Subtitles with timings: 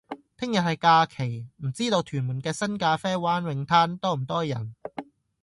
[0.35, 4.73] 聽日係假期，唔知道屯門嘅新咖啡灣泳灘多唔多人？